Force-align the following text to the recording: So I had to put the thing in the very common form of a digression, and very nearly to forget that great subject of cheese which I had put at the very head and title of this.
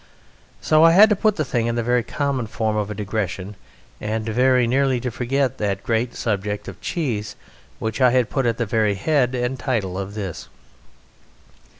So 0.61 0.83
I 0.83 0.93
had 0.93 1.09
to 1.11 1.15
put 1.15 1.35
the 1.35 1.45
thing 1.45 1.67
in 1.67 1.75
the 1.75 1.83
very 1.83 2.01
common 2.01 2.47
form 2.47 2.75
of 2.75 2.89
a 2.89 2.95
digression, 2.95 3.55
and 4.01 4.25
very 4.27 4.65
nearly 4.65 4.99
to 4.99 5.11
forget 5.11 5.59
that 5.59 5.83
great 5.83 6.15
subject 6.15 6.67
of 6.67 6.81
cheese 6.81 7.35
which 7.77 8.01
I 8.01 8.09
had 8.09 8.31
put 8.31 8.47
at 8.47 8.57
the 8.57 8.65
very 8.65 8.95
head 8.95 9.35
and 9.35 9.59
title 9.59 9.99
of 9.99 10.15
this. 10.15 10.49